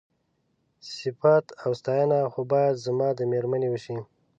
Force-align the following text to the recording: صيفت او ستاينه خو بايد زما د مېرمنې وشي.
صيفت 0.95 1.45
او 1.63 1.71
ستاينه 1.81 2.19
خو 2.31 2.41
بايد 2.51 2.75
زما 2.85 3.09
د 3.15 3.19
مېرمنې 3.31 3.67
وشي. 3.71 3.97